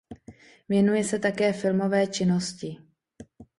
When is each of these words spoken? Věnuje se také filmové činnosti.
Věnuje 0.69 1.03
se 1.03 1.19
také 1.19 1.53
filmové 1.53 2.07
činnosti. 2.07 2.77